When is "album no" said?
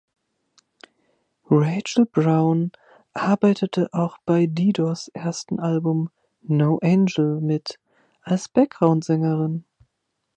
5.59-6.79